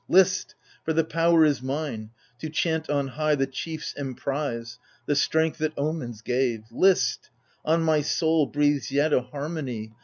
[0.09, 0.55] List!
[0.83, 2.09] for the power is mine,
[2.39, 6.63] to chant on high The chiefs' emprise, the strength that omens gave!
[6.71, 7.29] List
[7.65, 9.93] 1 on my soul breathes yet a harmony.